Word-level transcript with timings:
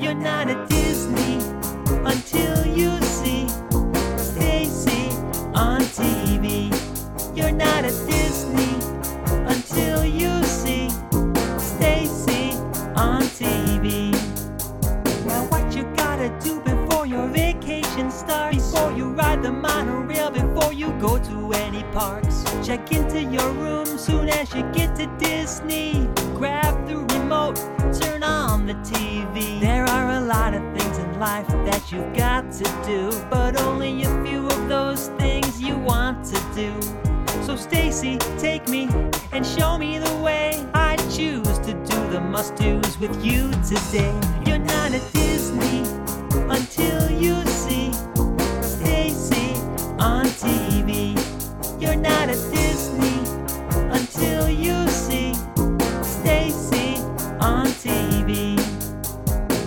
You're 0.00 0.14
not 0.14 0.48
a 0.48 0.64
Disney 0.66 1.34
until 2.06 2.64
you 2.64 3.02
see 3.02 3.48
Stacy 4.16 5.10
on 5.54 5.80
TV. 5.80 6.70
You're 7.36 7.50
not 7.50 7.84
a 7.84 7.90
Disney 8.06 8.74
until 9.48 10.04
you 10.04 10.44
see 10.44 10.88
Stacy 11.58 12.52
on 12.94 13.22
TV. 13.22 14.12
Now 15.26 15.44
what 15.46 15.74
you 15.74 15.82
gotta 15.96 16.28
do 16.44 16.60
before 16.60 17.04
your 17.04 17.26
vacation 17.26 18.12
starts? 18.12 18.70
Before 18.70 18.92
you 18.92 19.06
ride 19.14 19.42
the 19.42 19.50
monorail, 19.50 20.30
before 20.30 20.72
you 20.72 20.92
go 21.00 21.18
to 21.18 21.52
any 21.54 21.82
parks. 21.92 22.37
Check 22.68 22.92
into 22.92 23.22
your 23.22 23.50
room 23.52 23.86
soon 23.86 24.28
as 24.28 24.54
you 24.54 24.62
get 24.74 24.94
to 24.96 25.06
Disney. 25.18 26.06
Grab 26.34 26.86
the 26.86 26.98
remote, 26.98 27.56
turn 27.98 28.22
on 28.22 28.66
the 28.66 28.74
TV. 28.84 29.58
There 29.58 29.84
are 29.84 30.10
a 30.10 30.20
lot 30.20 30.52
of 30.52 30.60
things 30.78 30.98
in 30.98 31.18
life 31.18 31.48
that 31.48 31.90
you've 31.90 32.14
got 32.14 32.52
to 32.52 32.64
do, 32.84 33.10
but 33.30 33.58
only 33.62 34.02
a 34.02 34.22
few 34.22 34.46
of 34.46 34.68
those 34.68 35.08
things 35.18 35.58
you 35.58 35.78
want 35.78 36.26
to 36.26 36.38
do. 36.54 36.78
So 37.42 37.56
Stacy, 37.56 38.18
take 38.36 38.68
me 38.68 38.90
and 39.32 39.46
show 39.46 39.78
me 39.78 39.98
the 39.98 40.16
way. 40.16 40.62
I 40.74 40.96
choose 41.16 41.58
to 41.60 41.72
do 41.72 42.10
the 42.10 42.20
must-dos 42.20 42.98
with 42.98 43.24
you 43.24 43.50
today. 43.66 44.12
You're 44.44 44.58
not 44.58 44.92
a 44.92 45.00
Disney 45.14 45.84
until 46.50 47.10
you 47.10 47.42
see 47.46 47.94
Stacy 48.60 49.54
on 49.98 50.26
TV. 50.26 51.17
You're 51.80 51.94
not 51.94 52.28
a 52.28 52.32
Disney 52.50 53.20
until 53.92 54.48
you 54.50 54.88
see 54.88 55.32
Stacy 56.02 56.96
on 57.40 57.66
TV. 57.66 58.58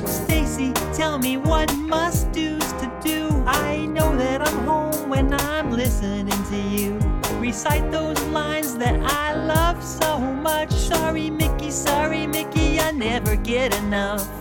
Stacy, 0.05 0.73
tell 0.93 1.17
me 1.17 1.37
what 1.37 1.73
must 1.77 2.29
do's 2.33 2.73
to 2.73 2.91
do. 3.01 3.29
I 3.47 3.85
know 3.85 4.17
that 4.17 4.41
I'm 4.45 4.65
home 4.65 5.09
when 5.09 5.33
I'm 5.33 5.71
listening 5.71 6.43
to 6.49 6.57
you. 6.57 6.99
Recite 7.39 7.89
those 7.91 8.21
lines 8.25 8.77
that 8.77 8.99
I 9.01 9.33
love 9.33 9.81
so 9.81 10.19
much. 10.19 10.69
Sorry, 10.73 11.29
Mickey, 11.29 11.71
sorry, 11.71 12.27
Mickey, 12.27 12.77
I 12.81 12.91
never 12.91 13.37
get 13.37 13.73
enough. 13.77 14.40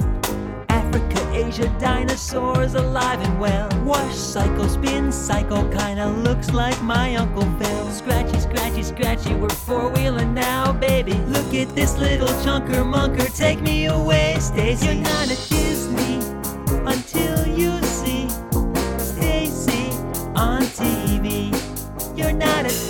Asia, 1.60 1.76
dinosaurs 1.78 2.74
alive 2.74 3.20
and 3.20 3.40
well. 3.40 3.68
Wash 3.84 4.14
cycle, 4.14 4.68
spin 4.68 5.12
cycle, 5.12 5.62
kinda 5.68 6.08
looks 6.08 6.52
like 6.52 6.80
my 6.82 7.16
Uncle 7.16 7.48
Phil. 7.58 7.90
Scratchy, 7.90 8.40
scratchy, 8.40 8.82
scratchy, 8.82 9.34
we're 9.34 9.48
four 9.48 9.90
wheeling 9.90 10.34
now, 10.34 10.72
baby. 10.72 11.14
Look 11.28 11.54
at 11.54 11.74
this 11.74 11.96
little 11.98 12.28
chunker 12.44 12.84
munker, 12.84 13.34
take 13.36 13.60
me 13.60 13.86
away, 13.86 14.36
Stacy. 14.40 14.86
You're 14.86 14.94
not 14.94 15.26
a 15.26 15.36
Disney 15.48 16.20
until 16.86 17.46
you 17.46 17.82
see 17.82 18.28
Stacy 18.98 19.90
on 20.34 20.62
TV. 20.62 21.52
You're 22.16 22.32
not 22.32 22.66
a 22.66 22.89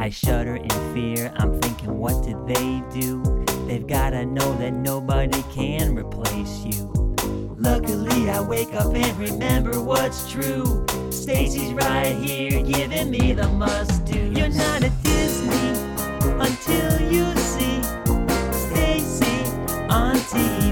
I 0.00 0.08
shudder 0.08 0.56
in 0.56 0.94
fear. 0.94 1.30
I'm 1.36 1.60
thinking, 1.60 1.98
what 1.98 2.24
did 2.24 2.46
they 2.46 2.82
do? 2.90 3.22
They've 3.66 3.86
gotta 3.86 4.24
know 4.24 4.56
that 4.56 4.72
nobody 4.72 5.42
can 5.52 5.94
replace 5.94 6.64
you. 6.64 6.90
Luckily, 7.58 8.30
I 8.30 8.40
wake 8.40 8.72
up 8.72 8.94
and 8.94 9.18
remember 9.18 9.78
what's 9.82 10.32
true. 10.32 10.86
Stacy's 11.10 11.74
right 11.74 12.16
here, 12.16 12.62
giving 12.62 13.10
me 13.10 13.34
the 13.34 13.48
must 13.48 14.06
do. 14.06 14.18
You're 14.34 14.48
not 14.48 14.82
a 14.82 14.90
Disney 15.02 15.68
until 16.40 17.12
you 17.12 17.36
see 17.36 17.82
Stacy 18.54 19.44
on 19.90 20.16
TV. 20.16 20.69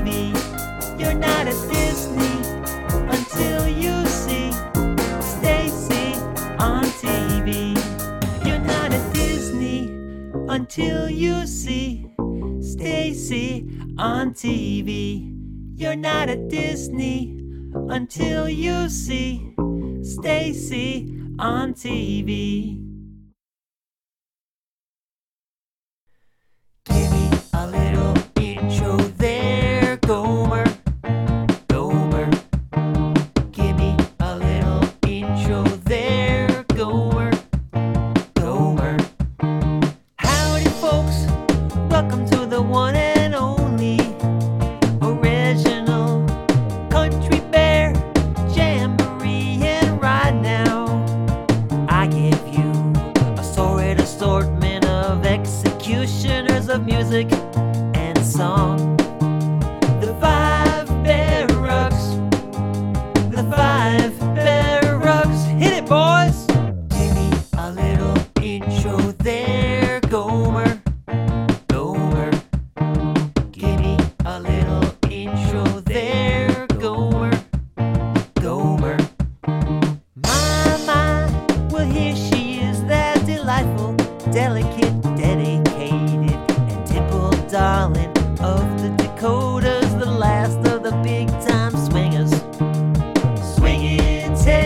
Until 10.59 11.09
you 11.09 11.47
see 11.47 12.05
Stacy 12.61 13.65
on 13.97 14.35
TV. 14.35 15.33
You're 15.77 15.95
not 15.95 16.29
a 16.29 16.37
Disney 16.49 17.39
until 17.73 18.49
you 18.49 18.89
see 18.89 19.55
Stacy 20.03 21.15
on 21.39 21.75
TV. 21.75 22.88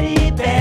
Teddy 0.03 0.52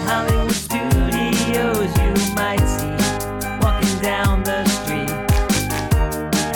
Hollywood 0.00 0.52
Studios, 0.52 1.90
you 1.98 2.34
might 2.34 2.64
see 2.64 2.96
walking 3.60 3.98
down 4.00 4.42
the 4.42 4.64
street. 4.66 5.10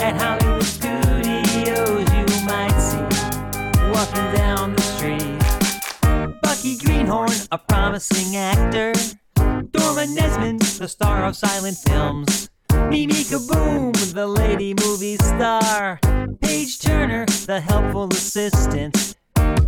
At 0.01 0.15
Hollywood 0.19 0.63
Studios, 0.63 2.07
you 2.17 2.25
might 2.45 2.79
see 2.79 3.05
walking 3.91 4.33
down 4.33 4.75
the 4.75 4.81
street. 4.81 6.41
Bucky 6.41 6.77
Greenhorn 6.77 7.29
a 7.51 7.57
promising 7.57 8.35
actor. 8.35 8.93
Dora 9.35 10.05
Nesmond, 10.07 10.79
the 10.79 10.87
star 10.87 11.25
of 11.25 11.35
silent 11.35 11.77
films. 11.77 12.49
Mimi 12.89 13.23
Kaboom, 13.23 13.93
the 14.13 14.25
lady 14.25 14.73
movie 14.73 15.17
star. 15.17 15.99
Paige 16.41 16.79
Turner, 16.79 17.25
the 17.45 17.59
helpful 17.59 18.07
assistant. 18.11 19.15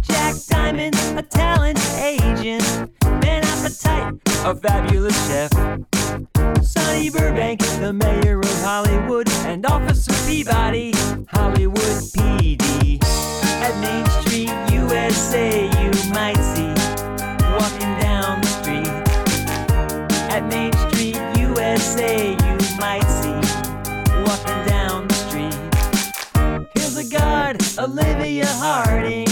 Jack 0.01 0.35
Diamond, 0.47 0.95
a 1.17 1.21
talent 1.21 1.79
agent. 1.97 2.91
Appetite, 3.59 4.13
a 4.45 4.55
fabulous 4.55 5.27
chef. 5.27 5.51
Sonny 6.63 7.09
Burbank, 7.09 7.59
the 7.81 7.91
mayor 7.91 8.39
of 8.39 8.61
Hollywood. 8.63 9.29
And 9.45 9.65
Officer 9.65 10.13
Peabody, 10.25 10.93
Hollywood 11.27 12.01
PD. 12.15 13.03
At 13.61 13.75
Main 13.81 14.05
Street, 14.21 14.49
USA, 14.71 15.65
you 15.65 15.91
might 16.13 16.39
see 16.39 16.73
walking 17.59 17.93
down 17.99 18.39
the 18.39 18.47
street. 18.47 18.87
At 20.31 20.47
Main 20.47 20.71
Street, 20.87 21.17
USA, 21.37 22.29
you 22.31 22.77
might 22.79 23.07
see 23.19 23.35
walking 24.23 24.65
down 24.67 25.05
the 25.09 25.15
street. 25.15 26.69
Here's 26.75 26.95
a 26.95 27.03
guard, 27.09 27.61
Olivia 27.77 28.47
Harding, 28.47 29.27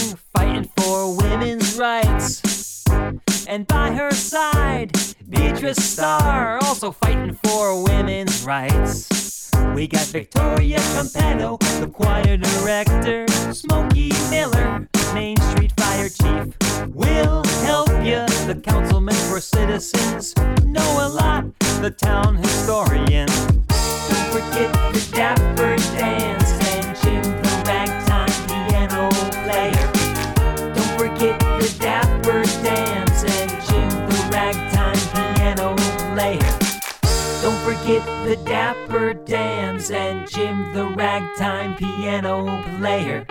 And 3.58 3.66
by 3.66 3.92
her 3.92 4.12
side, 4.12 4.92
Beatrice 5.28 5.84
Starr, 5.84 6.60
also 6.60 6.92
fighting 6.92 7.34
for 7.44 7.84
women's 7.84 8.44
rights. 8.44 9.10
We 9.74 9.88
got 9.88 10.06
Victoria 10.06 10.78
Campano, 10.78 11.58
the 11.80 11.88
choir 11.88 12.38
director, 12.38 13.26
Smokey 13.52 14.12
Miller, 14.30 14.88
Main 15.16 15.38
Street 15.38 15.74
Fire 15.76 16.08
Chief. 16.08 16.56
We'll 16.90 17.44
help 17.66 17.90
you, 18.06 18.22
the 18.46 18.62
councilman 18.64 19.16
for 19.28 19.42
citizens. 19.42 20.36
Know 20.64 21.08
a 21.08 21.10
lot, 21.10 21.46
the 21.82 21.90
town 21.90 22.36
historian. 22.36 23.26
Don't 23.26 24.30
forget 24.30 24.72
the 24.94 25.10
dapper 25.16 25.78
dance 25.98 26.47
Forget 37.88 38.26
the 38.28 38.36
dapper 38.44 39.14
dance 39.14 39.92
and 39.92 40.30
Jim 40.30 40.74
the 40.74 40.88
ragtime 40.88 41.74
piano 41.74 42.62
player. 42.80 43.26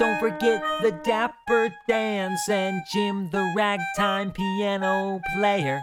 Don't 0.00 0.18
forget 0.18 0.60
the 0.82 0.90
dapper 1.04 1.72
dance 1.86 2.48
and 2.48 2.82
Jim 2.92 3.30
the 3.30 3.52
ragtime 3.56 4.32
piano 4.32 5.20
player. 5.36 5.80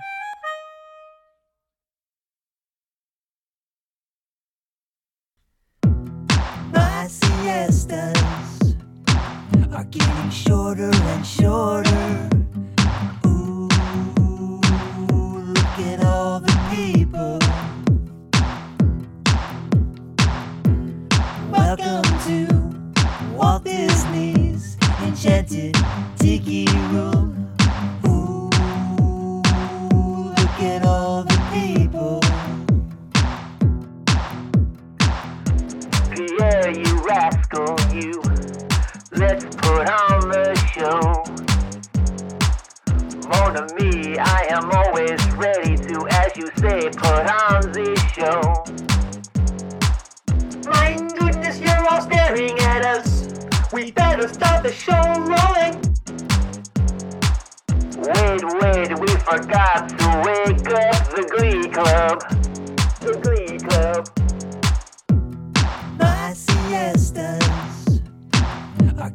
My 6.73 7.07
siestas 7.07 8.75
are 9.73 9.85
getting 9.85 10.29
shorter 10.31 10.91
and 10.93 11.25
shorter. 11.25 11.84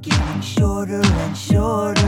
Getting 0.02 0.40
shorter 0.40 1.02
and 1.02 1.36
shorter. 1.36 1.99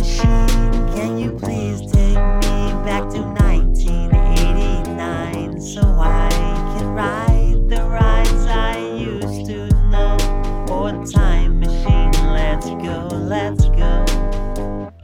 Machine, 0.00 0.48
can 0.94 1.18
you 1.18 1.32
please 1.32 1.80
take 1.92 2.16
me 2.16 2.72
back 2.88 3.06
to 3.10 3.20
1989 3.44 5.60
so 5.60 5.82
I 5.82 6.30
can 6.74 6.94
ride 6.94 7.68
the 7.68 7.84
rides 7.84 8.46
I 8.46 8.78
used 8.78 9.44
to 9.50 9.68
know? 9.90 10.16
Oh, 10.70 11.04
time 11.04 11.60
machine, 11.60 12.12
let's 12.32 12.64
go, 12.66 13.08
let's 13.12 13.66
go. 13.66 14.06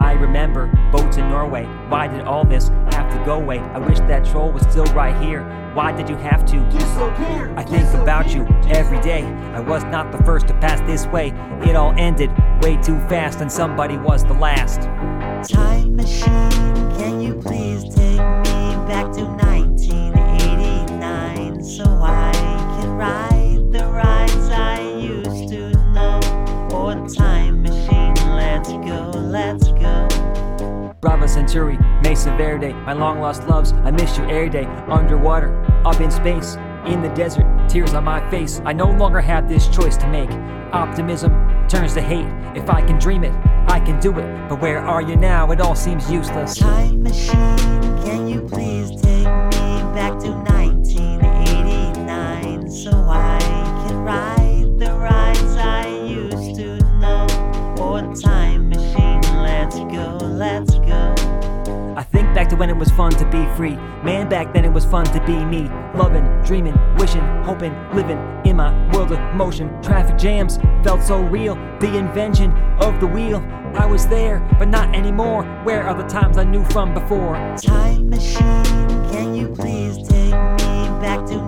I 0.01 0.13
remember 0.13 0.69
boats 0.91 1.19
in 1.19 1.29
Norway. 1.29 1.67
Why 1.91 2.09
did 2.09 2.23
all 2.23 2.47
this 2.47 2.69
have 2.93 3.13
to 3.13 3.23
go 3.27 3.35
away? 3.35 3.59
I 3.59 3.79
wish 3.79 3.99
that 3.99 4.25
troll 4.25 4.51
was 4.51 4.63
still 4.63 4.87
right 4.95 5.15
here. 5.23 5.43
Why 5.75 5.93
did 5.93 6.09
you 6.09 6.17
have 6.17 6.47
to 6.47 6.59
disappear? 6.71 7.53
I 7.55 7.65
think 7.65 7.93
about 7.93 8.35
you 8.35 8.47
every 8.71 9.03
day. 9.03 9.25
I 9.57 9.61
was 9.61 9.85
not 9.85 10.13
the 10.13 10.19
first 10.19 10.49
to 10.49 10.55
pass 10.61 10.83
this 10.83 11.07
way. 11.07 11.33
It 11.63 11.77
all 11.77 11.95
ended 11.97 12.31
way 12.61 12.77
too 12.77 13.01
fast, 13.09 13.41
and 13.41 13.51
somebody 13.51 13.97
was 13.97 14.23
the 14.23 14.35
last. 14.35 14.83
Time 15.51 15.97
machine, 15.97 16.75
can 16.99 17.23
you 17.23 17.37
please 17.37 17.85
take 17.85 18.21
me 18.21 18.77
back 18.87 19.11
to 19.15 19.25
1989 19.25 21.65
so 21.65 21.85
I 21.85 22.33
can 22.35 22.97
ride 22.97 23.73
the 23.73 23.87
rides 23.87 24.51
I 24.51 24.83
used 24.99 25.49
to 25.49 25.71
know? 25.93 26.21
Or 26.75 26.95
time 27.09 27.63
machine, 27.63 28.15
let's 28.37 28.69
go, 28.69 29.11
let's 29.15 29.69
go. 29.69 30.07
Brava 31.01 31.27
Centauri, 31.27 31.79
Mesa 32.03 32.37
Verde, 32.37 32.75
my 32.75 32.93
long 32.93 33.21
lost 33.21 33.49
loves, 33.49 33.73
I 33.73 33.91
miss 33.91 34.19
you 34.19 34.25
every 34.25 34.51
day. 34.51 34.67
Underwater, 34.89 35.65
up 35.87 35.99
in 36.03 36.11
space, 36.11 36.59
in 36.85 37.01
the 37.01 37.09
desert, 37.15 37.47
tears 37.69 37.95
on 37.95 38.05
my 38.05 38.29
face. 38.31 38.61
I 38.65 38.73
no 38.73 38.91
longer 38.91 39.21
have 39.21 39.49
this 39.49 39.69
choice 39.69 39.97
to 39.99 40.09
make. 40.09 40.31
Optimism 40.73 41.33
turns 41.69 41.95
to 41.95 42.01
hate. 42.01 42.27
If 42.57 42.71
I 42.71 42.83
can 42.83 42.99
dream 42.99 43.25
it, 43.25 43.35
I 43.69 43.81
can 43.81 44.01
do 44.01 44.17
it. 44.19 44.49
But 44.49 44.61
where 44.61 44.79
are 44.79 45.03
you 45.03 45.17
now? 45.17 45.51
It 45.51 45.61
all 45.61 45.75
seems 45.75 46.11
useless. 46.11 46.57
Time 46.57 47.03
machine, 47.03 47.37
can 48.05 48.29
you 48.29 48.43
please 48.43 48.91
to 62.57 62.61
when 62.61 62.71
it 62.71 62.77
was 62.77 62.91
fun 62.91 63.13
to 63.13 63.25
be 63.27 63.45
free. 63.57 63.77
Man, 64.03 64.29
back 64.29 64.53
then 64.53 64.65
it 64.65 64.73
was 64.73 64.85
fun 64.85 65.05
to 65.07 65.25
be 65.27 65.45
me. 65.45 65.69
Loving, 65.95 66.25
dreaming, 66.45 66.77
wishing, 66.97 67.23
hoping, 67.43 67.75
living 67.93 68.19
in 68.45 68.57
my 68.57 68.73
world 68.93 69.13
of 69.13 69.35
motion. 69.35 69.71
Traffic 69.83 70.19
jams 70.19 70.59
felt 70.83 71.03
so 71.03 71.21
real. 71.21 71.55
The 71.81 71.97
invention 71.97 72.53
of 72.81 73.01
the 73.01 73.07
wheel. 73.07 73.45
I 73.75 73.85
was 73.85 74.07
there, 74.07 74.41
but 74.59 74.69
not 74.69 74.95
anymore. 74.95 75.45
Where 75.65 75.83
are 75.83 75.95
the 75.95 76.09
times 76.09 76.39
I 76.39 76.45
knew 76.45 76.65
from 76.67 76.95
before? 76.95 77.35
Time 77.59 78.09
machine, 78.09 79.11
can 79.11 79.35
you 79.35 79.49
please 79.49 79.97
take 80.09 80.33
me 80.33 80.89
back 81.01 81.27
to 81.27 81.46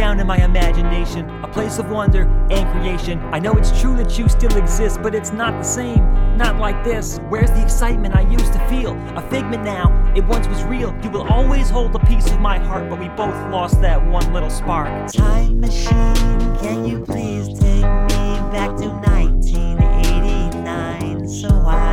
down 0.00 0.18
in 0.18 0.26
my 0.26 0.42
imagination, 0.42 1.28
a 1.44 1.48
place 1.48 1.78
of 1.78 1.90
wonder 1.90 2.22
and 2.50 2.66
creation. 2.72 3.20
I 3.34 3.38
know 3.38 3.52
it's 3.52 3.78
true 3.82 3.94
that 3.98 4.18
you 4.18 4.30
still 4.30 4.56
exist, 4.56 5.02
but 5.02 5.14
it's 5.14 5.30
not 5.30 5.52
the 5.58 5.62
same. 5.62 6.02
Not 6.38 6.58
like 6.58 6.82
this. 6.82 7.18
Where's 7.28 7.50
the 7.50 7.62
excitement 7.62 8.16
I 8.16 8.22
used 8.22 8.50
to 8.54 8.58
feel? 8.66 8.96
A 9.18 9.22
figment 9.28 9.62
now, 9.62 9.92
it 10.16 10.24
once 10.24 10.48
was 10.48 10.64
real. 10.64 10.98
You 11.04 11.10
will 11.10 11.30
always 11.30 11.68
hold 11.68 11.94
a 11.94 11.98
piece 11.98 12.30
of 12.30 12.40
my 12.40 12.56
heart, 12.56 12.88
but 12.88 12.98
we 12.98 13.08
both 13.08 13.34
lost 13.52 13.82
that 13.82 14.02
one 14.02 14.32
little 14.32 14.48
spark. 14.48 15.12
Time 15.12 15.60
machine, 15.60 16.56
can 16.62 16.86
you 16.86 17.04
please 17.04 17.48
take 17.60 17.84
me 17.84 18.40
back 18.56 18.74
to 18.78 18.88
1989 18.88 21.28
so 21.28 21.48
I 21.66 21.89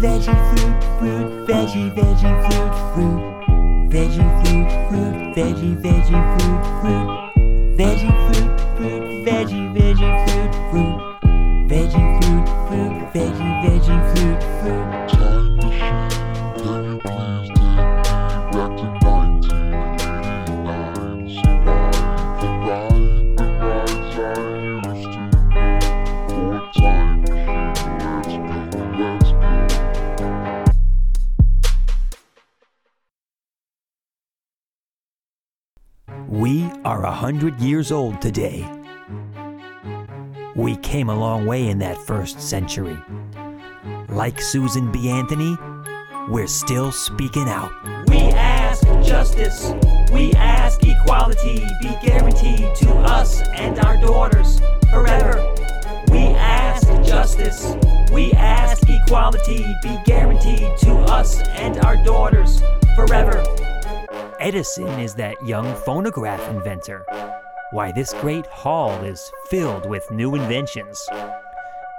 Veggie 0.00 0.30
fruit, 0.30 0.74
fruit, 0.98 1.44
veggie, 1.48 1.90
veggie 1.90 2.34
fruit, 2.44 2.72
fruit. 2.94 3.18
Veggie 3.90 4.22
fruit, 4.44 4.66
fruit, 4.88 5.34
veggie, 5.34 5.74
veggie 5.82 6.22
fruit, 6.38 6.60
fruit. 6.80 7.06
Veggie 7.76 8.12
fruit, 8.26 8.48
fruit, 8.76 9.02
veggie, 9.24 9.68
veggie 9.74 10.12
fruit, 10.24 10.52
fruit. 10.70 10.94
Veggie 11.66 12.06
fruit, 12.20 12.46
fruit, 12.68 12.92
veggie, 13.12 13.52
veggie 13.64 13.77
are 36.88 37.04
a 37.04 37.12
hundred 37.12 37.60
years 37.60 37.92
old 37.92 38.18
today. 38.18 38.66
We 40.56 40.74
came 40.76 41.10
a 41.10 41.14
long 41.14 41.44
way 41.44 41.68
in 41.68 41.78
that 41.80 41.98
first 41.98 42.40
century. 42.40 42.96
Like 44.08 44.40
Susan 44.40 44.90
B. 44.90 45.10
Anthony, 45.10 45.54
we're 46.30 46.46
still 46.46 46.90
speaking 46.90 47.46
out. 47.46 47.70
We 48.08 48.16
ask 48.30 48.84
justice. 49.06 49.74
We 50.10 50.32
ask 50.32 50.82
equality 50.82 51.62
be 51.82 51.94
guaranteed 52.02 52.74
to 52.76 52.90
us 53.04 53.42
and 53.48 53.78
our 53.80 53.98
daughters 53.98 54.58
forever. 54.90 55.54
We 56.10 56.20
ask 56.40 56.88
justice. 57.06 57.76
We 58.10 58.32
ask 58.32 58.88
equality 58.88 59.58
be 59.82 60.00
guaranteed 60.06 60.78
to 60.78 60.94
us 61.12 61.42
and 61.48 61.76
our 61.84 62.02
daughters 62.02 62.62
forever. 62.96 63.44
Edison 64.40 64.86
is 65.00 65.16
that 65.16 65.34
young 65.44 65.74
phonograph 65.74 66.40
inventor. 66.48 67.04
Why, 67.72 67.90
this 67.90 68.14
great 68.14 68.46
hall 68.46 68.92
is 69.02 69.32
filled 69.46 69.84
with 69.90 70.08
new 70.12 70.36
inventions. 70.36 71.04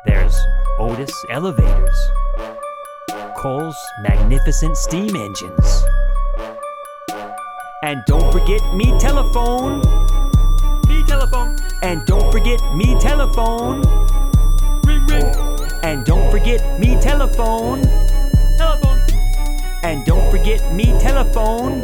There's 0.06 0.38
Otis 0.80 1.14
elevators, 1.30 2.00
Cole's 3.36 3.76
magnificent 4.04 4.78
steam 4.78 5.18
engines. 5.18 5.84
And 7.84 8.04
don't 8.08 8.32
forget 8.32 8.62
me 8.74 8.98
telephone. 9.00 9.82
Me 10.88 11.04
telephone. 11.04 11.58
And 11.82 12.06
don't 12.06 12.32
forget 12.32 12.62
me 12.74 12.98
telephone. 13.02 13.82
Ring 14.84 15.06
ring. 15.08 15.36
And 15.84 16.06
don't 16.06 16.32
forget 16.32 16.80
me 16.80 16.98
telephone. 17.02 17.82
Telephone. 18.58 19.02
And 19.84 20.06
don't 20.06 20.32
forget 20.32 20.74
me 20.74 20.98
telephone. 21.00 21.82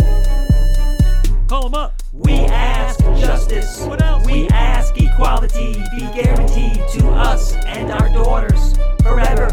Call 1.47 1.61
them 1.61 1.75
up. 1.75 2.01
We 2.11 2.33
ask 2.33 2.99
justice. 3.19 3.81
What 3.81 4.01
else? 4.01 4.25
We 4.25 4.47
ask 4.49 4.97
equality 4.97 5.73
be 5.91 5.99
guaranteed 6.11 6.81
to 6.93 7.09
us 7.09 7.53
and 7.67 7.91
our 7.91 8.09
daughters 8.09 8.75
forever. 9.03 9.51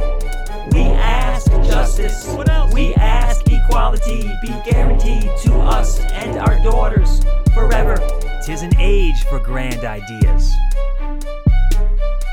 We 0.73 0.85
ask 0.85 1.51
justice. 1.51 2.27
What 2.29 2.49
else? 2.49 2.73
We 2.73 2.95
ask 2.95 3.47
equality 3.47 4.23
be 4.41 4.55
guaranteed 4.65 5.31
to 5.43 5.55
us 5.59 6.01
and 6.01 6.39
our 6.39 6.59
daughters 6.63 7.21
forever. 7.53 7.99
Tis 8.47 8.63
an 8.63 8.75
age 8.79 9.23
for 9.25 9.39
grand 9.39 9.85
ideas, 9.85 10.51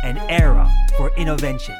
an 0.05 0.17
era 0.29 0.71
for 0.95 1.11
innovation, 1.17 1.75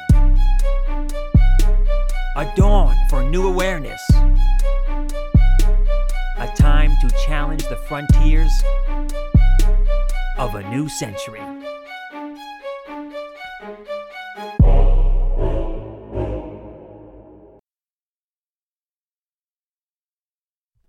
a 2.36 2.52
dawn 2.56 2.94
for 3.08 3.22
new 3.22 3.48
awareness 3.48 4.02
challenge 7.30 7.62
the 7.68 7.76
frontiers 7.86 8.50
of 10.36 10.56
a 10.56 10.68
new 10.68 10.88
century. 10.88 11.40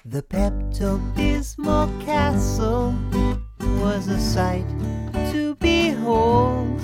The 0.03 0.23
Pepto 0.23 0.99
Bismol 1.13 1.87
Castle 2.03 2.95
was 3.79 4.07
a 4.07 4.19
sight 4.19 4.65
to 5.31 5.53
behold. 5.57 6.81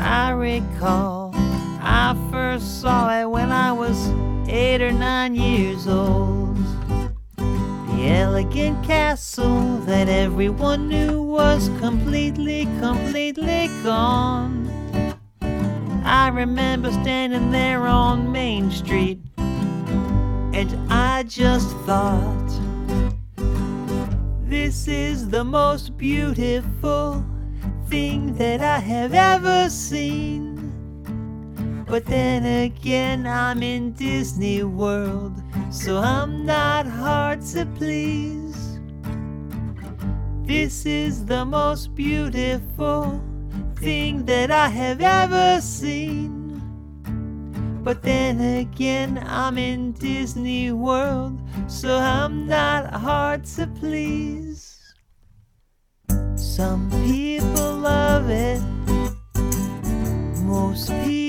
I 0.00 0.30
recall 0.30 1.32
I 1.34 2.16
first 2.32 2.80
saw 2.80 3.20
it 3.20 3.26
when 3.28 3.52
I 3.52 3.72
was 3.72 4.08
eight 4.48 4.80
or 4.80 4.92
nine 4.92 5.34
years 5.34 5.86
old. 5.86 6.35
Elegant 8.16 8.82
castle 8.82 9.76
that 9.80 10.08
everyone 10.08 10.88
knew 10.88 11.20
was 11.20 11.68
completely, 11.80 12.64
completely 12.80 13.68
gone. 13.84 14.70
I 16.02 16.28
remember 16.28 16.90
standing 16.92 17.50
there 17.50 17.86
on 17.86 18.32
Main 18.32 18.70
Street 18.70 19.20
and 19.36 20.90
I 20.90 21.24
just 21.24 21.76
thought, 21.84 22.50
this 24.48 24.88
is 24.88 25.28
the 25.28 25.44
most 25.44 25.98
beautiful 25.98 27.22
thing 27.90 28.34
that 28.36 28.62
I 28.62 28.78
have 28.78 29.12
ever 29.12 29.68
seen. 29.68 30.55
But 31.86 32.04
then 32.04 32.44
again, 32.44 33.28
I'm 33.28 33.62
in 33.62 33.92
Disney 33.92 34.64
World, 34.64 35.40
so 35.70 35.98
I'm 35.98 36.44
not 36.44 36.84
hard 36.84 37.42
to 37.52 37.64
please. 37.64 38.80
This 40.42 40.84
is 40.84 41.24
the 41.24 41.44
most 41.44 41.94
beautiful 41.94 43.22
thing 43.76 44.24
that 44.26 44.50
I 44.50 44.68
have 44.68 45.00
ever 45.00 45.60
seen. 45.60 46.60
But 47.84 48.02
then 48.02 48.40
again, 48.40 49.22
I'm 49.24 49.56
in 49.56 49.92
Disney 49.92 50.72
World, 50.72 51.38
so 51.68 51.96
I'm 51.96 52.48
not 52.48 52.92
hard 52.92 53.44
to 53.56 53.68
please. 53.68 54.76
Some 56.34 56.90
people 57.06 57.76
love 57.76 58.28
it, 58.28 58.60
most 60.42 60.90
people 61.04 61.25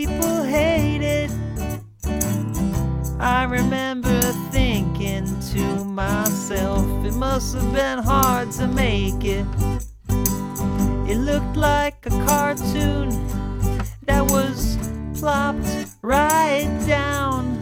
I 3.27 3.43
remember 3.43 4.21
thinking 4.51 5.25
to 5.51 5.83
myself, 5.83 6.85
it 7.05 7.13
must 7.13 7.55
have 7.55 7.73
been 7.73 7.99
hard 7.99 8.51
to 8.53 8.67
make 8.67 9.25
it. 9.25 9.45
It 11.11 11.17
looked 11.17 11.57
like 11.57 12.05
a 12.05 12.09
cartoon 12.25 13.09
that 14.05 14.23
was 14.31 14.77
plopped 15.19 15.67
right 16.01 16.69
down 16.87 17.61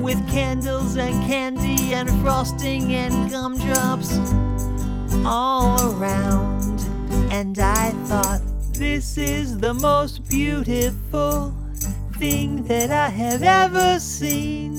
with 0.00 0.18
candles 0.30 0.96
and 0.96 1.26
candy 1.26 1.92
and 1.94 2.08
frosting 2.22 2.94
and 2.94 3.28
gumdrops 3.32 4.16
all 5.26 5.92
around. 5.92 6.80
And 7.32 7.58
I 7.58 7.90
thought, 8.06 8.42
this 8.74 9.18
is 9.18 9.58
the 9.58 9.74
most 9.74 10.28
beautiful 10.28 11.52
thing 12.18 12.64
that 12.64 12.90
I 12.90 13.08
have 13.08 13.44
ever 13.44 14.00
seen. 14.00 14.76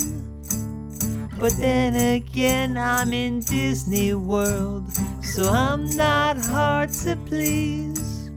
But 1.39 1.53
then 1.53 1.95
again, 1.95 2.77
I'm 2.77 3.13
in 3.13 3.39
Disney 3.39 4.13
World, 4.13 4.91
so 5.23 5.49
I'm 5.49 5.89
not 5.95 6.37
hard 6.37 6.91
to 7.03 7.15
please. 7.15 8.29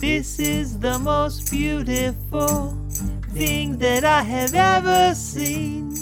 This 0.00 0.38
is 0.38 0.78
the 0.78 1.00
most 1.00 1.50
beautiful 1.50 2.78
thing 3.34 3.76
that 3.78 4.04
I 4.04 4.22
have 4.22 4.54
ever 4.54 5.12
seen. 5.14 5.94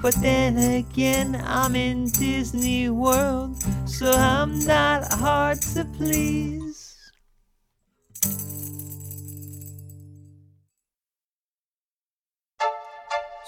But 0.00 0.14
then 0.22 0.56
again, 0.56 1.42
I'm 1.44 1.74
in 1.74 2.10
Disney 2.10 2.90
World, 2.90 3.56
so 3.86 4.12
I'm 4.12 4.60
not 4.60 5.12
hard 5.14 5.60
to 5.74 5.84
please. 5.96 6.65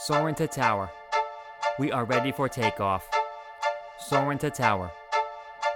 Soaring 0.08 0.36
to 0.36 0.46
tower. 0.46 0.90
We 1.78 1.92
are 1.92 2.06
ready 2.06 2.32
for 2.32 2.48
takeoff. 2.48 3.06
Soaring 3.98 4.38
to 4.38 4.48
tower. 4.48 4.90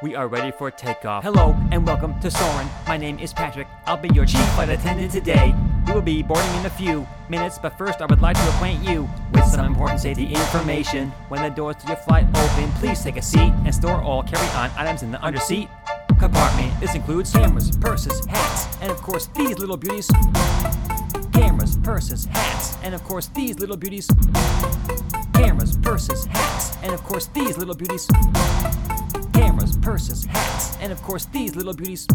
We 0.01 0.15
are 0.15 0.27
ready 0.27 0.51
for 0.51 0.71
takeoff. 0.71 1.23
Hello 1.23 1.55
and 1.71 1.87
welcome 1.87 2.19
to 2.21 2.31
Soarin'. 2.31 2.67
My 2.89 2.97
name 2.97 3.19
is 3.19 3.35
Patrick. 3.35 3.67
I'll 3.85 3.99
be 3.99 4.09
your 4.15 4.25
chief 4.25 4.49
flight 4.55 4.71
attendant 4.71 5.13
today. 5.13 5.55
We 5.87 5.93
will 5.93 6.01
be 6.01 6.23
boarding 6.23 6.51
in 6.55 6.65
a 6.65 6.71
few 6.71 7.07
minutes, 7.29 7.59
but 7.59 7.77
first 7.77 8.01
I 8.01 8.07
would 8.07 8.23
like 8.23 8.39
to 8.39 8.49
acquaint 8.55 8.83
you 8.89 9.07
with 9.35 9.45
some 9.45 9.67
important 9.67 10.01
safety 10.01 10.29
information. 10.33 11.11
When 11.29 11.43
the 11.43 11.51
doors 11.51 11.77
to 11.83 11.89
your 11.89 11.97
flight 11.97 12.25
open, 12.35 12.73
please 12.81 13.05
take 13.05 13.19
a 13.19 13.23
seat 13.23 13.53
and 13.67 13.75
store 13.75 14.01
all 14.01 14.23
carry-on 14.23 14.71
items 14.79 15.03
in 15.03 15.11
the 15.11 15.19
underseat 15.19 15.69
compartment. 16.19 16.81
This 16.81 16.95
includes 16.95 17.31
cameras, 17.33 17.77
purses, 17.77 18.25
hats, 18.25 18.79
and 18.81 18.91
of 18.91 18.97
course 19.03 19.27
these 19.37 19.59
little 19.59 19.77
beauties. 19.77 20.11
Purses, 21.83 22.27
hats, 22.27 22.77
and 22.85 22.95
of 22.95 23.03
course 23.03 23.27
these 23.35 23.59
little 23.59 23.77
beauties. 23.77 24.09
Cameras, 25.35 25.77
purses, 25.79 26.27
hats, 26.27 26.77
and 26.83 26.93
of 26.93 27.03
course 27.03 27.27
these 27.27 27.59
little 27.59 27.75
beauties. 27.75 28.07
Cameras, 29.33 29.77
purses, 29.79 30.25
hats, 30.27 30.77
and 30.81 30.93
of 30.93 31.03
course 31.03 31.25
these 31.27 31.57
little 31.57 31.75
beauties. 31.75 32.07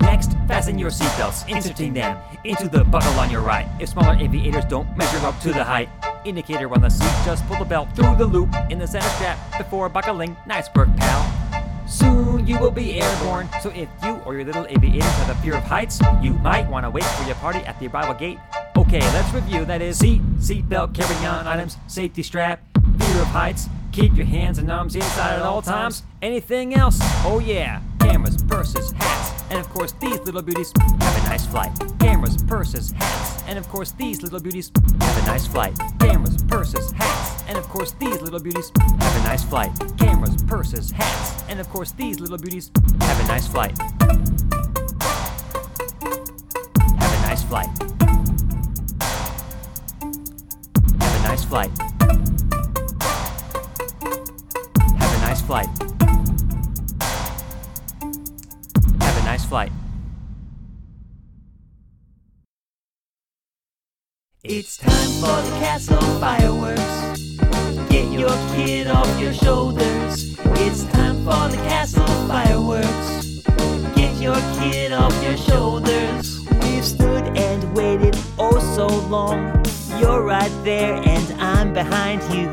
Next, 0.00 0.32
fasten 0.48 0.78
your 0.78 0.90
seatbelts, 0.90 1.46
inserting 1.46 1.92
them 1.92 2.16
into 2.44 2.68
the 2.70 2.84
buckle 2.84 3.20
on 3.20 3.30
your 3.30 3.42
right. 3.42 3.68
If 3.78 3.90
smaller 3.90 4.16
aviators 4.18 4.64
don't 4.64 4.96
measure 4.96 5.18
up 5.26 5.38
to 5.40 5.52
the 5.52 5.62
height, 5.62 5.90
indicator 6.24 6.72
on 6.72 6.80
the 6.80 6.88
seat, 6.88 7.12
just 7.26 7.46
pull 7.48 7.58
the 7.58 7.66
belt 7.66 7.88
through 7.94 8.16
the 8.16 8.26
loop 8.26 8.48
in 8.70 8.78
the 8.78 8.86
center 8.86 9.08
strap 9.10 9.38
before 9.58 9.90
buckling. 9.90 10.36
Nice 10.46 10.68
work, 10.74 10.88
pal. 10.96 11.86
Soon 11.86 12.17
you 12.48 12.58
will 12.58 12.70
be 12.70 13.00
airborne, 13.00 13.48
so 13.60 13.68
if 13.70 13.88
you 14.02 14.14
or 14.24 14.34
your 14.34 14.44
little 14.44 14.66
aviators 14.70 15.04
have 15.04 15.36
a 15.36 15.40
fear 15.42 15.54
of 15.54 15.62
heights, 15.64 16.00
you 16.22 16.32
might 16.32 16.68
want 16.68 16.84
to 16.86 16.90
wait 16.90 17.04
for 17.04 17.24
your 17.24 17.34
party 17.36 17.58
at 17.60 17.78
the 17.78 17.86
arrival 17.88 18.14
gate. 18.14 18.38
Okay, 18.76 19.00
let's 19.00 19.32
review. 19.34 19.66
That 19.66 19.82
is 19.82 19.98
seat, 19.98 20.22
seatbelt, 20.38 20.94
carry-on 20.94 21.46
items, 21.46 21.76
safety 21.88 22.22
strap, 22.22 22.60
fear 22.74 23.20
of 23.20 23.26
heights. 23.26 23.68
Keep 23.92 24.14
your 24.14 24.26
hands 24.26 24.58
and 24.58 24.70
arms 24.70 24.96
inside 24.96 25.34
at 25.34 25.42
all 25.42 25.60
times. 25.60 26.04
Anything 26.22 26.74
else? 26.74 26.98
Oh 27.24 27.38
yeah, 27.44 27.82
cameras, 28.00 28.42
purses, 28.44 28.92
hats, 28.92 29.44
and 29.50 29.58
of 29.58 29.68
course 29.68 29.92
these 30.00 30.18
little 30.20 30.42
beauties. 30.42 30.72
Have 31.00 31.24
a 31.24 31.28
nice 31.28 31.44
flight. 31.44 31.70
Cameras, 31.98 32.42
purses, 32.44 32.92
hats, 32.92 33.42
and 33.46 33.58
of 33.58 33.68
course 33.68 33.92
these 33.92 34.22
little 34.22 34.40
beauties. 34.40 34.70
Have 35.00 35.22
a 35.22 35.26
nice 35.26 35.46
flight. 35.46 35.78
Cameras, 35.98 36.42
purses, 36.44 36.92
hats, 36.92 37.37
and 37.48 37.56
of 37.56 37.68
course 37.68 37.92
these 37.92 38.20
little 38.20 38.38
beauties. 38.38 38.70
Have 38.76 39.16
a 39.16 39.24
nice 39.24 39.42
flight. 39.42 39.72
Cameras, 39.98 40.42
purses, 40.42 40.90
hats, 40.90 41.42
and 41.48 41.58
of 41.58 41.68
course 41.70 41.92
these 41.92 42.20
little 42.20 42.38
beauties. 42.38 42.70
Have 43.00 43.24
a 43.24 43.26
nice 43.26 43.48
flight. 43.48 43.76
Have 46.98 47.12
a 47.12 47.20
nice 47.22 47.42
flight. 47.42 47.68
Have 51.00 51.14
a 51.14 51.22
nice 51.26 51.44
flight. 51.44 51.70
Have 54.98 55.12
a 55.14 55.20
nice 55.22 55.42
flight. 55.42 55.68
Have 59.00 59.16
a 59.16 59.24
nice 59.24 59.44
flight. 59.46 59.72
It's 64.44 64.76
time 64.76 65.10
for 65.20 65.42
the 65.42 65.56
castle 65.60 66.00
fireworks. 66.20 67.27
Get 68.18 68.30
your 68.30 68.48
kid 68.56 68.86
off 68.88 69.20
your 69.20 69.32
shoulders. 69.32 70.34
It's 70.58 70.82
time 70.86 71.18
for 71.18 71.46
the 71.54 71.56
castle 71.68 72.04
fireworks. 72.26 73.44
Get 73.94 74.20
your 74.20 74.34
kid 74.58 74.92
off 74.92 75.14
your 75.22 75.36
shoulders. 75.36 76.40
We've 76.62 76.84
stood 76.84 77.38
and 77.38 77.76
waited 77.76 78.18
oh 78.36 78.58
so 78.74 78.88
long. 79.06 79.64
You're 80.00 80.24
right 80.24 80.50
there 80.64 80.94
and 80.94 81.40
I'm 81.40 81.72
behind 81.72 82.20
you. 82.34 82.50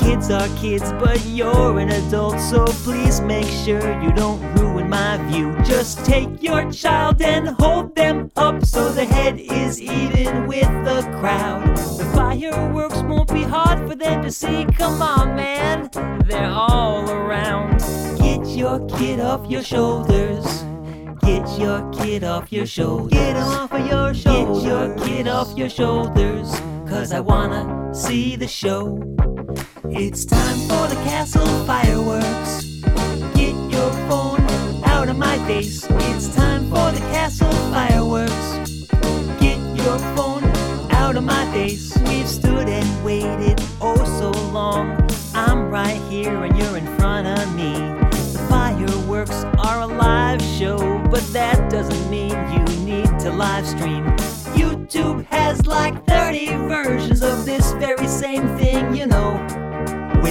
Kids 0.00 0.32
are 0.32 0.48
kids, 0.56 0.90
but 0.98 1.24
you're 1.26 1.78
an 1.78 1.90
adult, 1.90 2.40
so 2.40 2.64
please 2.82 3.20
make 3.20 3.46
sure 3.46 4.02
you 4.02 4.10
don't 4.10 4.42
ruin 4.56 4.73
my 4.94 5.16
view. 5.28 5.48
Just 5.64 6.04
take 6.04 6.30
your 6.40 6.70
child 6.70 7.20
and 7.20 7.48
hold 7.60 7.96
them 7.96 8.30
up 8.36 8.64
so 8.64 8.92
the 8.92 9.04
head 9.04 9.36
is 9.40 9.80
even 9.80 10.46
with 10.46 10.72
the 10.88 11.00
crowd. 11.18 11.76
The 12.00 12.06
fireworks 12.14 13.00
won't 13.02 13.32
be 13.32 13.42
hard 13.42 13.78
for 13.88 13.96
them 13.96 14.22
to 14.22 14.30
see. 14.30 14.64
Come 14.80 15.02
on, 15.02 15.34
man, 15.34 15.90
they're 16.28 16.56
all 16.70 17.10
around. 17.10 17.80
Get 18.18 18.46
your 18.60 18.78
kid 18.96 19.18
off 19.20 19.42
your 19.50 19.64
shoulders. 19.64 20.46
Get 21.28 21.44
your 21.58 21.80
kid 21.92 22.22
off 22.22 22.52
your 22.52 22.66
shoulders. 22.66 23.18
Get 23.18 23.36
him 23.36 23.48
off 23.60 23.72
of 23.72 23.86
your 23.86 24.14
shoulders. 24.14 24.62
Get 24.62 24.68
your 24.70 24.86
kid 25.04 25.26
off 25.28 25.58
your 25.58 25.70
shoulders. 25.70 26.48
Cause 26.90 27.10
I 27.12 27.20
wanna 27.20 27.62
see 27.92 28.36
the 28.36 28.48
show. 28.48 28.80
It's 30.02 30.24
time 30.24 30.58
for 30.68 30.84
the 30.92 31.00
castle 31.08 31.52
fireworks. 31.64 32.73
Of 35.14 35.18
my 35.18 35.38
face. 35.46 35.86
It's 35.90 36.34
time 36.34 36.64
for 36.70 36.90
the 36.90 37.00
castle 37.12 37.50
fireworks. 37.70 38.78
Get 39.40 39.58
your 39.76 39.98
phone 40.14 40.44
out 40.90 41.16
of 41.16 41.24
my 41.24 41.44
face. 41.52 41.96
We've 42.06 42.28
stood 42.28 42.68
and 42.68 43.04
waited 43.04 43.60
oh 43.80 44.02
so 44.18 44.30
long. 44.50 45.08
I'm 45.34 45.70
right 45.70 46.00
here 46.10 46.44
and 46.44 46.56
you're 46.56 46.76
in 46.76 46.86
front 46.98 47.26
of 47.26 47.54
me. 47.54 47.72
The 48.10 48.46
fireworks 48.48 49.44
are 49.58 49.82
a 49.82 49.86
live 49.86 50.42
show, 50.42 50.78
but 51.10 51.22
that 51.32 51.70
doesn't 51.70 52.10
mean 52.10 52.34
you 52.52 52.64
need 52.84 53.18
to 53.20 53.30
live 53.30 53.66
stream. 53.66 54.04
YouTube 54.58 55.24
has 55.26 55.66
like 55.66 56.04
30 56.06 56.46
versions 56.68 57.22
of 57.22 57.44
this 57.44 57.72
very 57.72 58.08
same 58.08 58.46
thing, 58.56 58.94
you 58.94 59.06
know. 59.06 59.63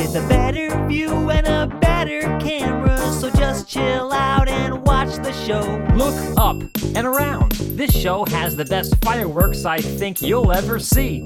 With 0.04 0.18
a 0.18 0.28
better 0.28 0.86
view 0.86 1.30
and 1.30 1.48
a 1.48 1.66
better 1.80 2.20
camera, 2.38 2.98
so 3.14 3.30
just 3.30 3.70
chill 3.70 4.12
out 4.12 4.50
and 4.50 4.86
watch 4.86 5.16
the 5.16 5.32
show. 5.32 5.62
Look 5.96 6.38
up 6.38 6.62
and 6.94 7.08
around. 7.08 7.54
This 7.54 7.98
show 7.98 8.26
has 8.26 8.58
the 8.58 8.66
best 8.66 9.02
fireworks 9.02 9.64
I 9.64 9.80
think 9.80 10.22
you'll 10.22 10.52
ever 10.52 10.78
see. 10.78 11.26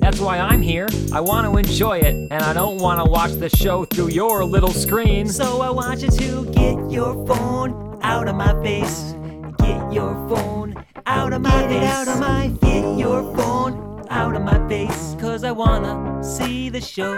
That's 0.00 0.18
why 0.18 0.40
I'm 0.40 0.60
here. 0.60 0.88
I 1.12 1.20
want 1.20 1.46
to 1.46 1.56
enjoy 1.56 1.98
it, 1.98 2.16
and 2.32 2.42
I 2.42 2.52
don't 2.52 2.78
want 2.78 3.02
to 3.02 3.08
watch 3.08 3.30
the 3.34 3.48
show 3.48 3.84
through 3.84 4.08
your 4.08 4.44
little 4.44 4.72
screen. 4.72 5.28
So 5.28 5.60
I 5.60 5.70
want 5.70 6.02
you 6.02 6.10
to 6.10 6.50
get 6.50 6.90
your 6.90 7.14
phone 7.28 8.00
out 8.02 8.26
of 8.26 8.34
my 8.34 8.60
face. 8.60 9.14
Get 9.58 9.92
your 9.92 10.14
phone 10.28 10.84
out 11.06 11.32
of 11.32 11.42
my 11.42 11.62
face. 11.68 11.80
Get 11.80 11.84
out 11.84 12.08
of 12.08 12.18
my 12.18 12.48
Get 12.60 12.98
your 12.98 13.22
phone 13.36 13.89
out 14.10 14.34
of 14.36 14.42
my 14.42 14.58
face, 14.68 15.16
cause 15.18 15.44
I 15.44 15.52
wanna 15.52 16.22
see 16.22 16.68
the 16.68 16.80
show. 16.80 17.14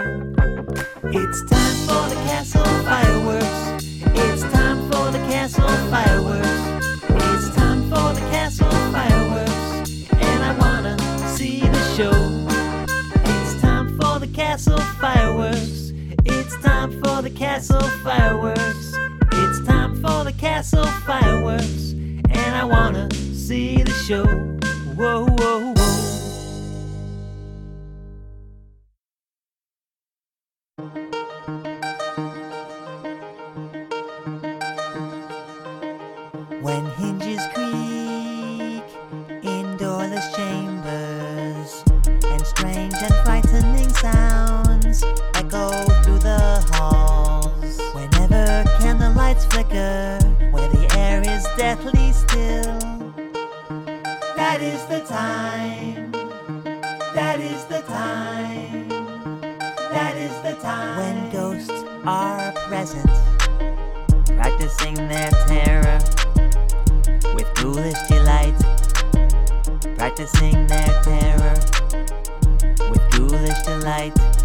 It's 1.05 1.43
time 1.49 1.75
for 1.87 2.09
the 2.09 2.15
castle 2.25 2.63
fireworks. 2.63 3.12
Time 60.63 60.97
when 60.97 61.29
ghosts 61.29 61.83
are 62.05 62.53
present, 62.69 63.05
practicing 64.27 64.95
their 64.95 65.29
terror 65.45 65.99
with 67.35 67.53
ghoulish 67.55 67.99
delight, 68.07 68.55
practicing 69.97 70.65
their 70.67 71.01
terror 71.03 71.55
with 72.89 73.03
ghoulish 73.11 73.61
delight. 73.63 74.42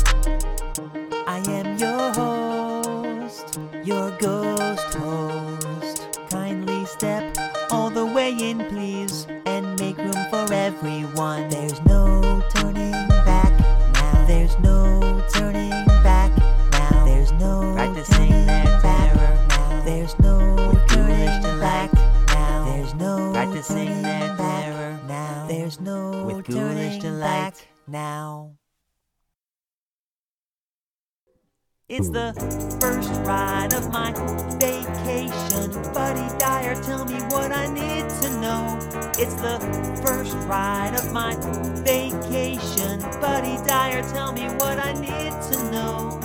The 32.10 32.32
first 32.80 33.10
ride 33.26 33.74
of 33.74 33.92
my 33.92 34.12
vacation. 34.58 35.92
Buddy 35.92 36.38
Dyer, 36.38 36.74
tell 36.82 37.04
me 37.04 37.20
what 37.28 37.52
I 37.52 37.66
need 37.66 38.08
to 38.22 38.40
know. 38.40 38.78
It's 39.18 39.34
the 39.34 39.58
first 40.02 40.32
ride 40.48 40.94
of 40.94 41.12
my 41.12 41.36
vacation. 41.84 43.00
Buddy 43.20 43.62
Dyer, 43.68 44.02
tell 44.14 44.32
me 44.32 44.44
what 44.56 44.78
I 44.78 44.94
need 44.94 45.32
to 45.52 45.70
know. 45.70 46.18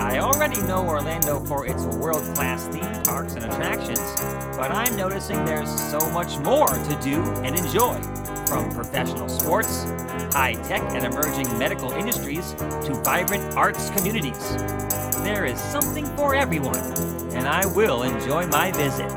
I 0.00 0.20
already 0.20 0.62
know 0.62 0.86
Orlando 0.86 1.38
for 1.40 1.66
its 1.66 1.84
world 1.84 2.24
class 2.34 2.66
theme 2.68 3.02
parks 3.02 3.34
and 3.34 3.44
attractions, 3.44 4.00
but 4.56 4.70
I'm 4.70 4.96
noticing 4.96 5.44
there's 5.44 5.70
so 5.90 5.98
much 6.12 6.38
more 6.38 6.68
to 6.68 6.98
do 7.02 7.22
and 7.42 7.54
enjoy. 7.58 8.00
From 8.46 8.70
professional 8.70 9.28
sports, 9.28 9.84
high 10.32 10.54
tech 10.64 10.82
and 10.94 11.04
emerging 11.04 11.58
medical 11.58 11.90
industries, 11.92 12.52
to 12.54 13.00
vibrant 13.04 13.54
arts 13.56 13.90
communities. 13.90 14.56
There 15.24 15.46
is 15.46 15.58
something 15.58 16.04
for 16.16 16.34
everyone, 16.34 16.76
and 17.32 17.48
I 17.48 17.64
will 17.74 18.02
enjoy 18.02 18.46
my 18.48 18.70
visit. 18.72 19.10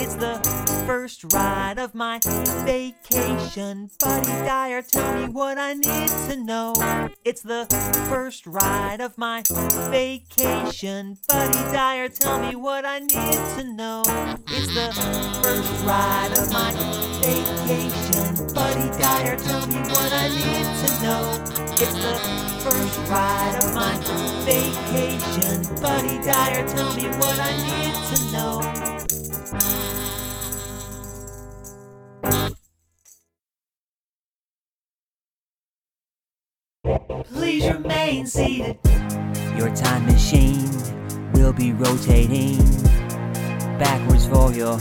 It's 0.00 0.14
the 0.14 0.38
first 0.86 1.24
ride 1.32 1.80
of 1.80 1.96
my 1.96 2.20
vacation. 2.64 3.90
Buddy 3.98 4.28
Dyer, 4.46 4.82
tell 4.82 5.12
me 5.16 5.26
what 5.26 5.58
I 5.58 5.74
need 5.74 6.08
to 6.30 6.36
know. 6.36 6.74
It's 7.24 7.42
the 7.42 7.66
first 8.08 8.46
ride 8.46 9.00
of 9.00 9.18
my 9.18 9.42
vacation. 9.90 11.18
Buddy 11.26 11.72
Dyer, 11.72 12.08
tell 12.08 12.38
me 12.38 12.54
what 12.54 12.84
I 12.84 13.00
need 13.00 13.40
to 13.56 13.64
know. 13.64 14.02
It's 14.46 14.72
the 14.74 14.92
first 15.42 15.84
ride 15.84 16.38
of 16.38 16.52
my 16.52 16.70
vacation. 17.20 18.54
Buddy 18.54 18.88
Dyer, 18.96 19.36
tell 19.36 19.66
me 19.66 19.80
what 19.90 20.12
I 20.12 20.28
need 20.28 20.86
to 20.86 21.02
know. 21.02 21.44
It's 21.72 21.94
the 21.94 22.57
first 22.70 22.98
ride 23.08 23.56
of 23.62 23.74
my 23.74 23.96
vacation. 24.44 25.62
Buddy 25.80 26.18
Dyer, 26.22 26.66
tell 26.68 26.94
me 26.94 27.08
what 27.18 27.38
I 27.40 27.52
need 27.66 27.94
to 28.10 28.16
know. 28.32 28.54
Please 37.24 37.64
remain 37.72 38.26
seated. 38.26 38.78
Your 39.56 39.74
time 39.74 40.04
machine 40.06 40.70
will 41.32 41.52
be 41.52 41.72
rotating 41.72 42.58
backwards 43.78 44.26
for 44.26 44.52
your 44.52 44.78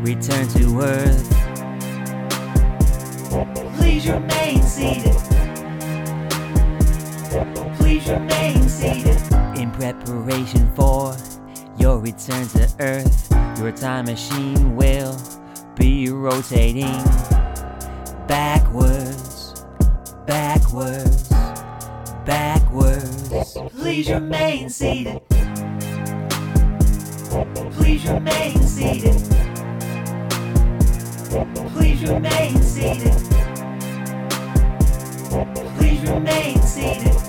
return 0.00 0.48
to 0.48 0.80
Earth. 0.80 1.30
Please 3.76 4.08
remain 4.08 4.62
seated. 4.62 5.23
Please 7.34 8.08
remain 8.08 8.68
seated. 8.68 9.20
In 9.58 9.72
preparation 9.72 10.72
for 10.76 11.16
your 11.76 11.98
return 11.98 12.46
to 12.48 12.68
Earth, 12.78 13.28
your 13.58 13.72
time 13.72 14.04
machine 14.04 14.76
will 14.76 15.18
be 15.74 16.08
rotating 16.10 17.02
backwards, 18.28 19.64
backwards, 20.28 21.28
backwards. 22.24 23.58
Please 23.70 24.08
remain 24.10 24.70
seated. 24.70 25.20
Please 27.72 28.06
remain 28.06 28.62
seated. 28.62 29.20
Please 31.72 32.02
remain 32.08 32.62
seated. 32.62 33.12
Please 35.76 36.00
remain 36.08 36.62
seated. 36.62 37.23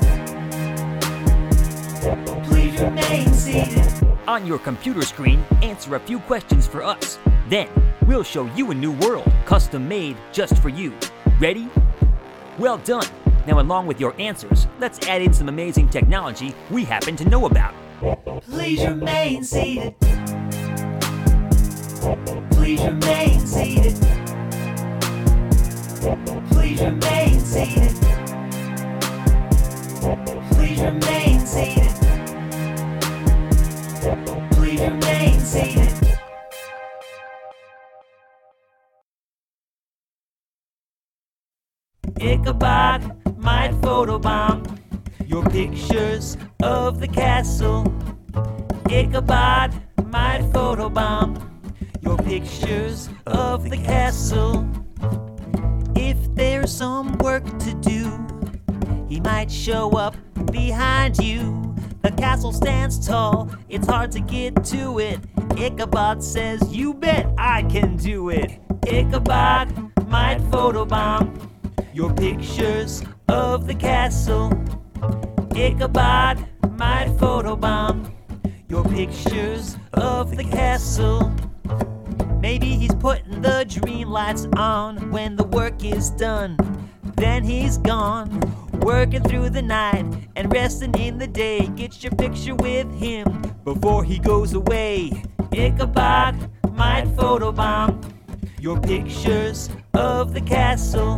Please 2.44 2.80
remain 2.80 3.34
seated. 3.34 4.08
On 4.28 4.46
your 4.46 4.60
computer 4.60 5.02
screen, 5.02 5.44
answer 5.64 5.96
a 5.96 6.00
few 6.00 6.20
questions 6.20 6.68
for 6.68 6.84
us. 6.84 7.18
Then, 7.50 7.68
we'll 8.06 8.22
show 8.22 8.46
you 8.56 8.70
a 8.70 8.76
new 8.76 8.92
world, 8.92 9.32
custom 9.46 9.88
made 9.88 10.16
just 10.32 10.56
for 10.60 10.70
you. 10.70 10.94
Ready? 11.40 11.68
Well 12.60 12.78
done. 12.80 13.08
Now, 13.48 13.60
along 13.60 13.88
with 13.88 14.00
your 14.00 14.14
answers, 14.20 14.68
let's 14.80 15.08
add 15.08 15.24
in 15.24 15.34
some 15.34 15.50
amazing 15.50 15.90
technology 15.90 16.54
we 16.70 16.84
happen 16.84 17.16
to 17.16 17.28
know 17.28 17.48
about. 17.48 17.74
Please 18.44 18.86
remain 18.86 19.44
seated. 19.44 19.96
Please 22.52 22.84
remain 22.84 23.40
seated. 23.40 23.96
Please 26.52 26.82
remain 26.82 27.40
seated. 27.40 27.96
Please 30.52 30.82
remain 30.82 31.25
Please 31.56 32.02
remain 34.58 35.40
seated. 35.40 36.18
Ichabod 42.20 43.00
might 43.38 43.72
photobomb 43.80 44.78
your 45.26 45.46
pictures 45.46 46.36
of 46.62 47.00
the 47.00 47.08
castle. 47.08 47.86
Ichabod 48.90 49.74
might 50.08 50.42
photobomb 50.52 51.42
your 52.02 52.18
pictures 52.18 53.08
of 53.28 53.70
the 53.70 53.78
castle. 53.78 54.68
If 55.96 56.18
there's 56.36 56.76
some 56.76 57.18
work 57.20 57.46
to 57.60 57.74
do, 57.76 58.12
he 59.08 59.22
might 59.22 59.50
show 59.50 59.92
up 59.92 60.18
behind 60.52 61.18
you. 61.18 61.76
The 62.02 62.12
castle 62.12 62.54
stands 62.54 63.06
tall, 63.06 63.50
it's 63.70 63.88
hard 63.88 64.12
to 64.12 64.20
get 64.20 64.64
to 64.66 65.00
it. 65.00 65.20
Ichabod 65.58 66.24
says, 66.24 66.62
You 66.76 66.94
bet 66.94 67.28
I 67.38 67.64
can 67.64 67.98
do 67.98 68.30
it. 68.30 68.60
Ichabod 68.88 69.74
might 70.08 70.40
photobomb 70.52 71.50
your 71.94 72.14
pictures 72.14 73.04
of 73.28 73.68
the 73.68 73.74
castle. 73.76 74.52
Ichabod 75.56 76.46
might 76.78 77.08
photobomb 77.18 78.12
your 78.68 78.84
pictures 78.84 79.78
of 79.94 80.36
the 80.36 80.44
castle. 80.44 81.34
Maybe 82.40 82.76
he's 82.76 82.94
putting 82.94 83.42
the 83.42 83.66
dream 83.68 84.10
lights 84.10 84.46
on 84.58 85.10
when 85.10 85.36
the 85.36 85.46
work 85.46 85.84
is 85.84 86.12
done. 86.12 86.58
Then 87.16 87.44
he's 87.44 87.78
gone, 87.78 88.30
working 88.86 89.24
through 89.24 89.50
the 89.50 89.64
night 89.64 90.06
and 90.36 90.54
resting 90.54 90.94
in 91.00 91.18
the 91.18 91.26
day. 91.26 91.66
Get 91.76 92.04
your 92.04 92.12
picture 92.12 92.54
with 92.54 92.88
him 92.94 93.42
before 93.64 94.04
he 94.04 94.20
goes 94.20 94.54
away. 94.54 95.24
Ichabod 95.52 96.36
might 96.74 97.06
photobomb 97.16 98.14
your 98.60 98.80
pictures 98.80 99.72
of 99.96 100.36
the 100.36 100.42
castle. 100.42 101.18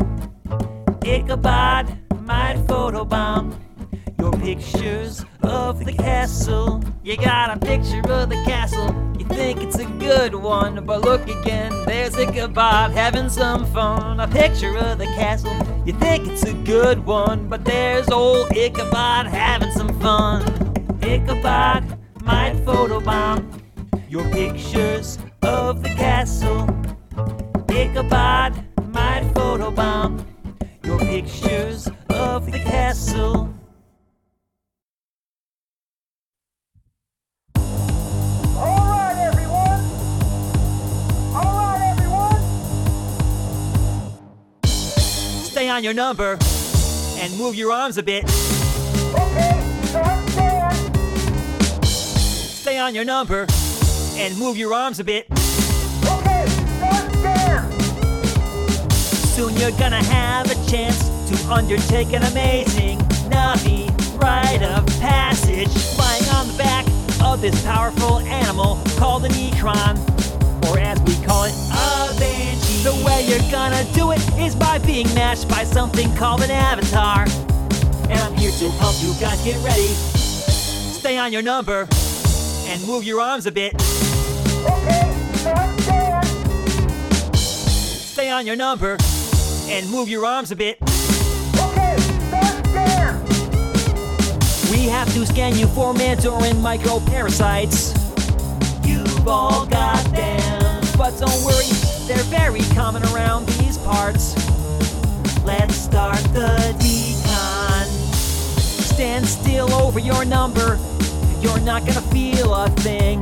Ichabod 1.04 1.86
might 2.22 2.56
photobomb 2.68 3.54
your 4.18 4.32
pictures 4.34 5.26
of 5.44 5.84
the 5.86 5.94
castle. 5.94 6.84
You 7.04 7.18
got 7.18 7.56
a 7.56 7.60
picture 7.60 8.02
of 8.12 8.30
the 8.30 8.42
castle, 8.46 8.94
you 9.18 9.26
think 9.26 9.62
it's 9.62 9.80
a 9.80 9.86
good 9.86 10.36
one, 10.36 10.86
but 10.86 11.02
look 11.02 11.28
again, 11.28 11.72
there's 11.86 12.18
Ichabod 12.18 12.92
having 12.92 13.30
some 13.30 13.66
fun. 13.68 14.20
A 14.20 14.28
picture 14.28 14.78
of 14.78 14.98
the 14.98 15.06
castle, 15.06 15.56
you 15.86 15.94
think 15.94 16.28
it's 16.28 16.44
a 16.44 16.54
good 16.54 17.06
one, 17.06 17.48
but 17.48 17.64
there's 17.64 18.10
old 18.10 18.52
Ichabod 18.56 19.28
having 19.28 19.72
some 19.72 20.00
fun. 20.00 20.42
Ichabod 21.02 21.98
might 22.24 22.56
photobomb 22.66 23.62
your 24.10 24.30
pictures 24.32 25.18
of 25.42 25.84
the 25.84 25.90
castle. 25.90 26.68
Ichabod 27.70 28.54
might 28.94 29.24
photobomb 29.34 30.26
your 30.84 31.00
pictures 31.00 31.90
of 32.10 32.52
the 32.52 32.60
castle. 32.60 33.54
On 45.78 45.84
your 45.84 45.94
number 45.94 46.40
and 47.20 47.38
move 47.38 47.54
your 47.54 47.72
arms 47.72 48.00
a 48.00 48.04
bit. 48.04 48.24
Okay, 48.24 48.32
start 49.84 50.30
stand! 50.30 50.96
Stay 51.86 52.80
on 52.80 52.96
your 52.96 53.06
number 53.06 53.46
and 54.16 54.36
move 54.40 54.58
your 54.58 54.74
arms 54.74 55.00
a 55.00 55.04
bit. 55.04 55.28
Okay, 55.30 56.48
start 56.48 57.14
stand! 57.18 57.72
Soon 59.36 59.56
you're 59.58 59.78
gonna 59.78 60.04
have 60.04 60.50
a 60.50 60.56
chance 60.68 60.98
to 61.30 61.54
undertake 61.54 62.12
an 62.12 62.24
amazing 62.24 62.98
Na'vi 63.30 63.88
rite 64.20 64.64
of 64.64 64.84
passage. 65.00 65.70
Flying 65.70 66.28
on 66.30 66.48
the 66.48 66.58
back 66.58 66.88
of 67.22 67.40
this 67.40 67.64
powerful 67.64 68.18
animal 68.22 68.80
called 68.98 69.26
an 69.26 69.32
Ikran, 69.34 70.00
or 70.72 70.80
as 70.80 71.00
we 71.02 71.14
call 71.24 71.44
it, 71.44 71.54
a 71.72 72.20
Banshee. 72.20 72.57
The 72.88 72.96
way 73.06 73.28
you're 73.28 73.52
gonna 73.52 73.84
do 73.94 74.12
it 74.14 74.22
is 74.40 74.56
by 74.56 74.78
being 74.78 75.14
matched 75.14 75.50
by 75.50 75.66
something 75.66 76.16
called 76.16 76.42
an 76.42 76.50
avatar. 76.50 77.26
And 78.10 78.18
I'm 78.18 78.34
here 78.36 78.50
to 78.50 78.70
help 78.80 78.96
you 79.02 79.14
guys 79.20 79.44
get 79.44 79.62
ready. 79.62 79.88
Stay 79.88 81.18
on 81.18 81.34
your 81.34 81.42
number 81.42 81.86
and 82.66 82.82
move 82.88 83.04
your 83.04 83.20
arms 83.20 83.46
a 83.46 83.52
bit. 83.52 83.74
Okay, 83.74 85.12
stand! 85.34 86.26
Stay 87.36 88.30
on 88.30 88.48
your 88.48 88.56
number 88.56 88.96
and 89.68 89.90
move 89.90 90.08
your 90.08 90.26
arms 90.26 90.52
a 90.52 90.56
bit. 90.56 90.78
Okay, 90.82 91.98
stand! 92.30 93.28
We 94.72 94.88
have 94.88 95.14
to 95.14 95.26
scan 95.26 95.58
you 95.58 95.68
for 95.68 95.94
Pandoran 95.94 96.62
microparasites. 96.64 97.92
You've 98.88 99.28
all 99.28 99.66
got 99.66 100.02
them. 100.14 100.84
But 100.98 101.20
don't 101.20 101.44
worry, 101.44 101.66
they're 102.08 102.24
very 102.24 102.62
common 102.74 103.04
around 103.08 103.46
these 103.50 103.78
parts. 103.80 104.34
Let's 105.44 105.76
start 105.76 106.18
the 106.34 106.74
decon. 106.80 107.86
Stand 108.94 109.26
still 109.26 109.74
over 109.74 110.00
your 110.00 110.24
number. 110.24 110.80
You're 111.42 111.60
not 111.60 111.86
gonna 111.86 112.02
feel 112.02 112.54
a 112.54 112.70
thing. 112.70 113.20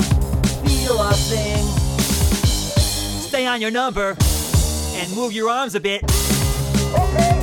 Feel 0.63 1.01
a 1.01 1.13
thing. 1.13 1.65
Stay 3.27 3.47
on 3.47 3.59
your 3.59 3.71
number 3.71 4.15
and 4.93 5.15
move 5.15 5.33
your 5.33 5.49
arms 5.49 5.73
a 5.73 5.79
bit. 5.79 6.03
Okay! 6.93 7.41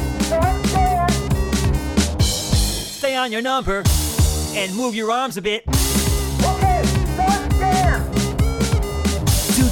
Stay 2.21 3.17
on 3.17 3.33
your 3.33 3.43
number 3.43 3.83
and 4.55 4.75
move 4.77 4.95
your 4.95 5.11
arms 5.11 5.37
a 5.37 5.43
bit. 5.43 5.65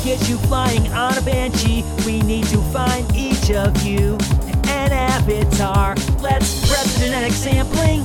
Get 0.05 0.29
you 0.29 0.39
flying 0.39 0.87
on 0.93 1.17
a 1.19 1.23
banshee, 1.23 1.85
we 2.07 2.23
need 2.23 2.45
to 2.47 2.59
find 2.73 3.05
each 3.15 3.51
of 3.51 3.83
you 3.83 4.17
an 4.69 4.93
avatar. 4.93 5.95
Let's 6.21 6.69
prep 6.69 6.87
genetic 6.99 7.33
sampling. 7.33 8.05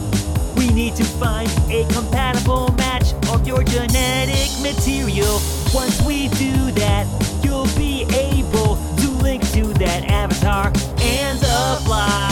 We 0.55 0.69
need 0.69 0.95
to 0.95 1.03
find 1.03 1.49
a 1.69 1.85
compatible 1.93 2.71
match 2.73 3.13
of 3.29 3.47
your 3.47 3.63
genetic 3.63 4.49
material. 4.61 5.39
Once 5.73 6.01
we 6.01 6.27
do 6.29 6.71
that, 6.71 7.07
you'll 7.43 7.67
be 7.77 8.03
able 8.13 8.75
to 8.97 9.09
link 9.21 9.43
to 9.51 9.63
that 9.75 10.05
avatar 10.05 10.71
and 11.01 11.37
apply. 11.39 12.31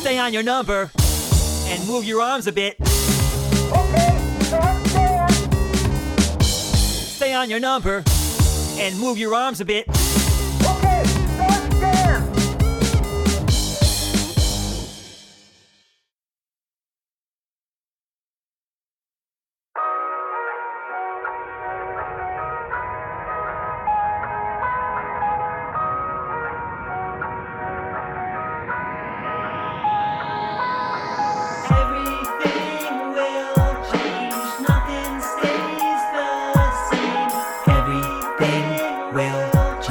Stay 0.00 0.18
on 0.18 0.32
your 0.32 0.42
number 0.42 0.90
and 1.66 1.86
move 1.86 2.04
your 2.04 2.20
arms 2.20 2.46
a 2.46 2.52
bit. 2.52 2.76
Okay! 2.80 4.18
Stay 6.42 7.34
on 7.34 7.48
your 7.48 7.60
number 7.60 8.02
and 8.78 8.98
move 8.98 9.18
your 9.18 9.34
arms 9.34 9.60
a 9.60 9.64
bit. 9.64 9.86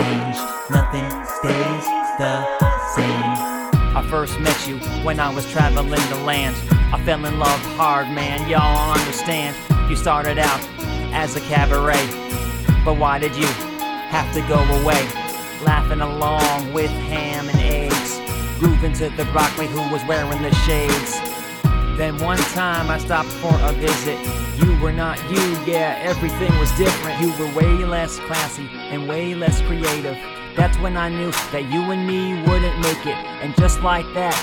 Change, 0.02 0.38
nothing 0.70 1.08
stays 1.38 1.86
the 2.18 2.34
same. 2.96 3.52
I 3.94 4.06
first 4.10 4.40
met 4.40 4.68
you 4.68 4.78
when 5.04 5.20
I 5.20 5.34
was 5.34 5.50
traveling 5.52 6.10
the 6.10 6.22
land. 6.26 6.56
I 6.94 7.02
fell 7.06 7.24
in 7.26 7.38
love 7.40 7.62
hard, 7.78 8.08
man, 8.08 8.50
y'all 8.50 8.94
understand. 8.94 9.56
You 9.90 9.96
started 9.96 10.38
out 10.40 10.62
as 11.14 11.36
a 11.36 11.42
cabaret, 11.42 12.08
but 12.84 12.98
why 12.98 13.20
did 13.20 13.36
you 13.36 13.46
have 14.16 14.34
to 14.34 14.42
go 14.48 14.60
away? 14.82 15.04
Laughing 15.64 16.02
along 16.02 16.74
with 16.74 16.90
ham 17.12 17.48
and 17.50 17.60
eggs, 17.60 18.20
grooving 18.60 18.94
to 18.94 19.10
the 19.10 19.26
broccoli 19.26 19.68
who 19.68 19.82
was 19.92 20.04
wearing 20.06 20.42
the 20.42 20.54
shades. 20.66 21.31
Then 22.02 22.18
one 22.18 22.40
time 22.56 22.90
I 22.90 22.98
stopped 22.98 23.30
for 23.30 23.54
a 23.62 23.72
visit. 23.74 24.18
You 24.58 24.76
were 24.82 24.92
not 24.92 25.20
you, 25.30 25.52
yeah, 25.72 26.00
everything 26.02 26.52
was 26.58 26.72
different. 26.76 27.22
You 27.22 27.30
were 27.38 27.54
way 27.54 27.86
less 27.86 28.18
classy 28.22 28.68
and 28.90 29.08
way 29.08 29.36
less 29.36 29.62
creative. 29.62 30.18
That's 30.58 30.76
when 30.80 30.98
I 30.98 31.10
knew 31.10 31.30
that 31.52 31.72
you 31.72 31.80
and 31.92 32.08
me 32.08 32.42
wouldn't 32.50 32.80
make 32.80 33.06
it. 33.06 33.14
And 33.44 33.56
just 33.56 33.82
like 33.82 34.12
that, 34.16 34.36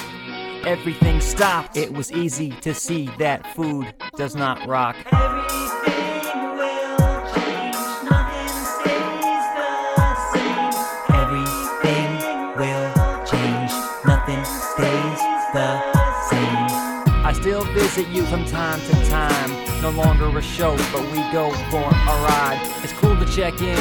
everything 0.64 1.20
stopped. 1.20 1.76
It 1.76 1.92
was 1.92 2.12
easy 2.12 2.50
to 2.60 2.72
see 2.72 3.10
that 3.18 3.44
food 3.56 3.92
does 4.14 4.36
not 4.36 4.64
rock. 4.64 4.94
Visit 17.98 18.14
you 18.14 18.24
from 18.26 18.44
time 18.44 18.80
to 18.80 19.10
time. 19.10 19.82
No 19.82 19.90
longer 19.90 20.26
a 20.38 20.42
show, 20.42 20.76
but 20.92 21.02
we 21.10 21.18
go 21.32 21.50
for 21.70 21.82
a 21.82 22.14
ride. 22.28 22.60
It's 22.84 22.92
cool 22.92 23.16
to 23.16 23.26
check 23.26 23.60
in 23.60 23.78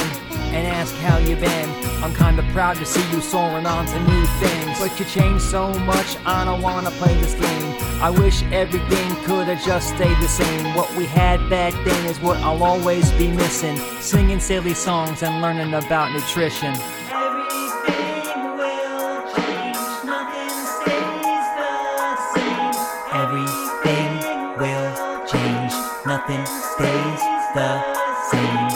and 0.56 0.65
ask 0.67 0.95
how 0.95 1.17
you've 1.17 1.39
been. 1.39 1.69
I'm 2.03 2.13
kinda 2.15 2.43
proud 2.51 2.77
to 2.77 2.86
see 2.86 3.03
you 3.12 3.21
soaring 3.21 3.65
on 3.65 3.86
to 3.86 3.99
new 3.99 4.25
things. 4.41 4.80
But 4.80 4.99
you 4.99 5.06
changed 5.06 5.43
so 5.43 5.71
much, 5.91 6.17
I 6.25 6.45
don't 6.45 6.62
wanna 6.62 6.91
play 6.91 7.13
this 7.21 7.36
game. 7.36 7.75
I 8.01 8.10
wish 8.10 8.43
everything 8.51 9.15
could 9.25 9.47
have 9.47 9.63
just 9.63 9.89
stayed 9.89 10.17
the 10.17 10.27
same. 10.27 10.73
What 10.73 10.89
we 10.95 11.06
had 11.06 11.39
back 11.49 11.73
then 11.86 12.06
is 12.06 12.19
what 12.19 12.38
I'll 12.38 12.63
always 12.63 13.12
be 13.12 13.27
missing. 13.27 13.77
Singing 13.99 14.39
silly 14.39 14.73
songs 14.73 15.21
and 15.21 15.41
learning 15.43 15.73
about 15.73 16.12
nutrition. 16.12 16.73
Nothing 26.30 26.46
stays 26.46 27.22
the 27.56 27.94
same. 28.32 28.66